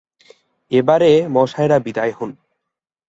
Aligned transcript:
এবারে 0.71 1.11
মশায়রা 1.27 1.77
বিদায় 1.79 2.13
হোন। 2.17 2.29